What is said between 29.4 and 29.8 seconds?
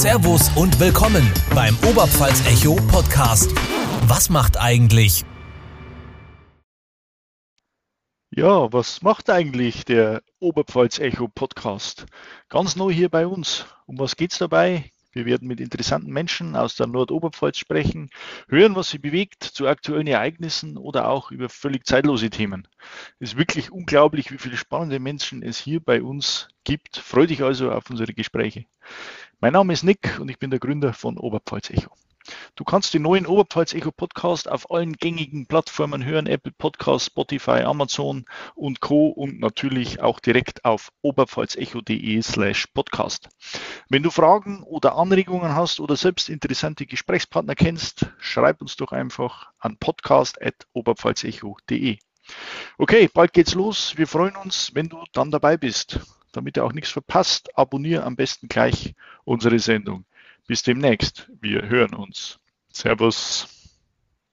Mein Name